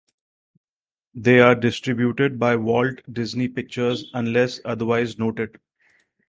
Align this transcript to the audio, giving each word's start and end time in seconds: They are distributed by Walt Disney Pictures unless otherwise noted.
They 1.13 1.41
are 1.41 1.53
distributed 1.53 2.39
by 2.39 2.55
Walt 2.55 3.01
Disney 3.13 3.47
Pictures 3.47 4.09
unless 4.15 4.59
otherwise 4.65 5.19
noted. 5.19 5.59